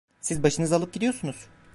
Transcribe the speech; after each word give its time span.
Siz 0.21 0.43
başınızı 0.43 0.75
alıp 0.75 0.93
gidiyorsunuz. 0.93 1.47